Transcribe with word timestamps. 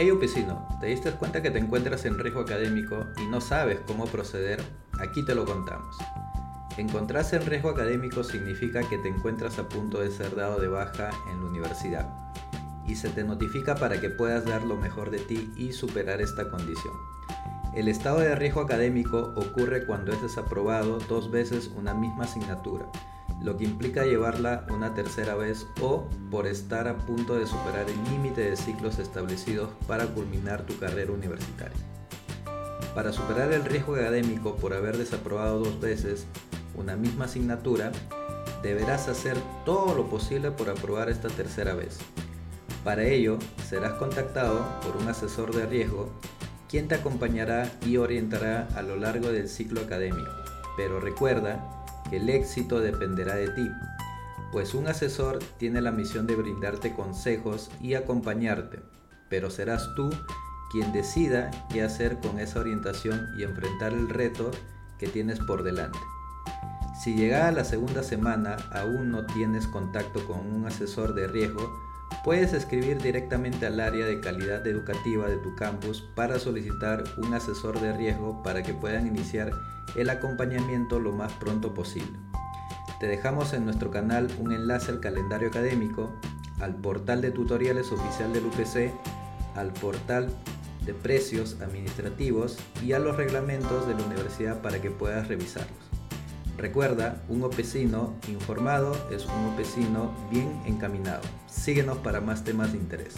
Hey 0.00 0.12
Upicino, 0.12 0.64
¿te 0.78 0.86
diste 0.86 1.10
cuenta 1.10 1.42
que 1.42 1.50
te 1.50 1.58
encuentras 1.58 2.04
en 2.04 2.20
riesgo 2.20 2.42
académico 2.42 3.04
y 3.20 3.26
no 3.26 3.40
sabes 3.40 3.80
cómo 3.84 4.04
proceder? 4.06 4.62
Aquí 5.00 5.24
te 5.24 5.34
lo 5.34 5.44
contamos. 5.44 5.96
Encontrarse 6.76 7.34
en 7.34 7.44
riesgo 7.44 7.70
académico 7.70 8.22
significa 8.22 8.88
que 8.88 8.98
te 8.98 9.08
encuentras 9.08 9.58
a 9.58 9.68
punto 9.68 9.98
de 9.98 10.12
ser 10.12 10.36
dado 10.36 10.60
de 10.60 10.68
baja 10.68 11.10
en 11.32 11.40
la 11.40 11.50
universidad 11.50 12.08
y 12.86 12.94
se 12.94 13.08
te 13.08 13.24
notifica 13.24 13.74
para 13.74 14.00
que 14.00 14.08
puedas 14.08 14.44
dar 14.44 14.62
lo 14.62 14.76
mejor 14.76 15.10
de 15.10 15.18
ti 15.18 15.50
y 15.56 15.72
superar 15.72 16.20
esta 16.20 16.48
condición. 16.48 16.94
El 17.74 17.88
estado 17.88 18.20
de 18.20 18.36
riesgo 18.36 18.60
académico 18.60 19.34
ocurre 19.34 19.84
cuando 19.84 20.12
es 20.12 20.22
desaprobado 20.22 21.00
dos 21.08 21.32
veces 21.32 21.72
una 21.76 21.92
misma 21.92 22.22
asignatura 22.22 22.86
lo 23.42 23.56
que 23.56 23.64
implica 23.64 24.04
llevarla 24.04 24.66
una 24.70 24.94
tercera 24.94 25.34
vez 25.34 25.66
o 25.80 26.08
por 26.30 26.46
estar 26.46 26.88
a 26.88 26.96
punto 26.98 27.34
de 27.34 27.46
superar 27.46 27.86
el 27.88 28.12
límite 28.12 28.50
de 28.50 28.56
ciclos 28.56 28.98
establecidos 28.98 29.70
para 29.86 30.06
culminar 30.06 30.62
tu 30.62 30.78
carrera 30.78 31.12
universitaria. 31.12 31.78
Para 32.94 33.12
superar 33.12 33.52
el 33.52 33.64
riesgo 33.64 33.94
académico 33.94 34.56
por 34.56 34.74
haber 34.74 34.96
desaprobado 34.96 35.60
dos 35.60 35.80
veces 35.80 36.26
una 36.74 36.96
misma 36.96 37.26
asignatura, 37.26 37.92
deberás 38.62 39.08
hacer 39.08 39.36
todo 39.64 39.94
lo 39.94 40.08
posible 40.08 40.50
por 40.50 40.68
aprobar 40.68 41.08
esta 41.08 41.28
tercera 41.28 41.74
vez. 41.74 41.98
Para 42.82 43.04
ello, 43.04 43.38
serás 43.68 43.94
contactado 43.94 44.64
por 44.80 44.96
un 44.96 45.08
asesor 45.08 45.54
de 45.54 45.66
riesgo, 45.66 46.10
quien 46.68 46.88
te 46.88 46.96
acompañará 46.96 47.70
y 47.86 47.96
orientará 47.98 48.68
a 48.74 48.82
lo 48.82 48.96
largo 48.96 49.30
del 49.30 49.48
ciclo 49.48 49.80
académico. 49.80 50.30
Pero 50.76 51.00
recuerda 51.00 51.77
el 52.12 52.28
éxito 52.28 52.80
dependerá 52.80 53.34
de 53.34 53.48
ti, 53.48 53.70
pues 54.52 54.74
un 54.74 54.88
asesor 54.88 55.38
tiene 55.58 55.80
la 55.80 55.92
misión 55.92 56.26
de 56.26 56.36
brindarte 56.36 56.94
consejos 56.94 57.70
y 57.80 57.94
acompañarte, 57.94 58.80
pero 59.28 59.50
serás 59.50 59.94
tú 59.94 60.10
quien 60.70 60.92
decida 60.92 61.50
qué 61.70 61.82
hacer 61.82 62.18
con 62.18 62.38
esa 62.38 62.60
orientación 62.60 63.28
y 63.38 63.42
enfrentar 63.42 63.92
el 63.92 64.08
reto 64.08 64.50
que 64.98 65.08
tienes 65.08 65.38
por 65.40 65.62
delante. 65.62 65.98
Si 67.02 67.14
llegada 67.14 67.52
la 67.52 67.64
segunda 67.64 68.02
semana 68.02 68.56
aún 68.72 69.10
no 69.10 69.24
tienes 69.24 69.66
contacto 69.66 70.26
con 70.26 70.40
un 70.40 70.66
asesor 70.66 71.14
de 71.14 71.28
riesgo, 71.28 71.87
puedes 72.28 72.52
escribir 72.52 73.00
directamente 73.00 73.64
al 73.64 73.80
área 73.80 74.04
de 74.04 74.20
calidad 74.20 74.66
educativa 74.66 75.26
de 75.30 75.38
tu 75.38 75.56
campus 75.56 76.02
para 76.14 76.38
solicitar 76.38 77.02
un 77.16 77.32
asesor 77.32 77.80
de 77.80 77.94
riesgo 77.94 78.42
para 78.42 78.62
que 78.62 78.74
puedan 78.74 79.06
iniciar 79.06 79.50
el 79.96 80.10
acompañamiento 80.10 81.00
lo 81.00 81.12
más 81.12 81.32
pronto 81.32 81.72
posible. 81.72 82.18
Te 83.00 83.06
dejamos 83.06 83.54
en 83.54 83.64
nuestro 83.64 83.90
canal 83.90 84.28
un 84.38 84.52
enlace 84.52 84.90
al 84.90 85.00
calendario 85.00 85.48
académico, 85.48 86.20
al 86.60 86.74
portal 86.74 87.22
de 87.22 87.30
tutoriales 87.30 87.90
oficial 87.92 88.30
del 88.34 88.44
UPC, 88.44 88.92
al 89.54 89.72
portal 89.72 90.28
de 90.84 90.92
precios 90.92 91.56
administrativos 91.62 92.58
y 92.84 92.92
a 92.92 92.98
los 92.98 93.16
reglamentos 93.16 93.88
de 93.88 93.94
la 93.94 94.04
universidad 94.04 94.60
para 94.60 94.82
que 94.82 94.90
puedas 94.90 95.28
revisarlos. 95.28 95.97
Recuerda, 96.58 97.22
un 97.28 97.44
opecino 97.44 98.16
informado 98.26 98.96
es 99.12 99.26
un 99.26 99.54
opecino 99.54 100.12
bien 100.28 100.60
encaminado. 100.66 101.22
Síguenos 101.46 101.98
para 101.98 102.20
más 102.20 102.42
temas 102.42 102.72
de 102.72 102.78
interés. 102.78 103.14